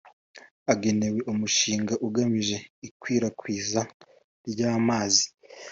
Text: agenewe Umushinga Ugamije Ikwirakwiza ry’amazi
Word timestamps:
agenewe 0.73 1.19
Umushinga 1.31 1.93
Ugamije 2.07 2.57
Ikwirakwiza 2.87 3.81
ry’amazi 4.51 5.25